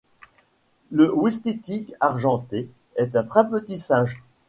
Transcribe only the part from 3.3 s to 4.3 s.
petit singe